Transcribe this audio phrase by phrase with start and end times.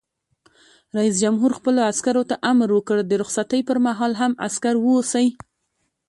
[0.97, 5.27] رئیس جمهور خپلو عسکرو ته امر وکړ؛ د رخصتۍ پر مهال هم، عسکر اوسئ!